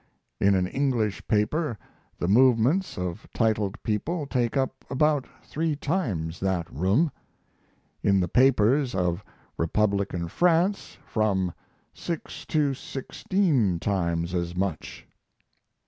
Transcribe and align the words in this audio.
In 0.39 0.55
an 0.55 0.65
English 0.65 1.27
paper 1.27 1.77
the 2.17 2.27
movements 2.27 2.97
of 2.97 3.27
titled 3.35 3.77
people 3.83 4.25
take 4.25 4.57
up 4.57 4.83
about 4.89 5.27
three 5.43 5.75
times 5.75 6.39
that 6.39 6.67
room. 6.73 7.11
In 8.01 8.19
the 8.19 8.27
papers 8.27 8.95
of 8.95 9.23
Republican 9.59 10.27
France 10.27 10.97
from 11.05 11.53
six 11.93 12.47
to 12.47 12.73
sixteen 12.73 13.79
times 13.79 14.33
as 14.33 14.55
much. 14.55 15.05